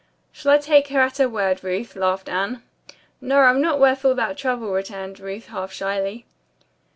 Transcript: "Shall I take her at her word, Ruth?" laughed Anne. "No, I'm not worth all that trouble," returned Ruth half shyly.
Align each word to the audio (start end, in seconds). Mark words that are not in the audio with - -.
"Shall 0.31 0.53
I 0.53 0.57
take 0.57 0.87
her 0.87 0.99
at 0.99 1.17
her 1.19 1.29
word, 1.29 1.63
Ruth?" 1.63 1.95
laughed 1.95 2.27
Anne. 2.27 2.63
"No, 3.21 3.37
I'm 3.41 3.61
not 3.61 3.79
worth 3.79 4.03
all 4.03 4.15
that 4.15 4.35
trouble," 4.35 4.71
returned 4.73 5.19
Ruth 5.19 5.45
half 5.49 5.71
shyly. 5.71 6.25